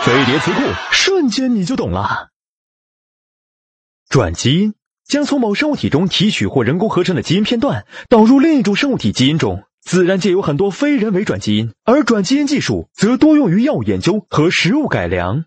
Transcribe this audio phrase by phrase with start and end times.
[0.00, 0.60] 飞碟词库
[0.90, 2.30] 瞬间你就懂了。
[4.08, 4.74] 转基因
[5.06, 15.44] 将从某生物体中提取或人工合成的基因片段导入另一种生物体基因中自然界有很多非人为转基因而转基因技术则多用于药物研究和食物改良。